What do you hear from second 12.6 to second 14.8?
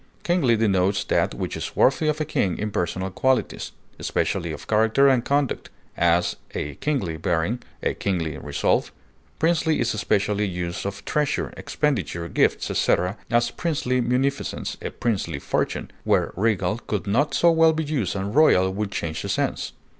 etc., as princely munificence,